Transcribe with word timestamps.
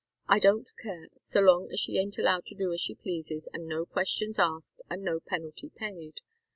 I 0.27 0.39
don't 0.39 0.67
care, 0.81 1.09
so 1.17 1.41
long 1.41 1.69
as 1.71 1.79
she 1.79 1.99
ain't 1.99 2.17
allowed 2.17 2.47
to 2.47 2.55
do 2.55 2.73
as 2.73 2.81
she 2.81 2.95
pleases 2.95 3.47
and 3.53 3.67
no 3.67 3.85
questions 3.85 4.39
asked 4.39 4.81
and 4.89 5.03
no 5.03 5.19
penalty 5.19 5.69
paid. 5.69 6.21